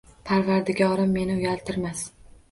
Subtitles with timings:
[0.27, 2.01] Parvardigorim meni uyaltirmas.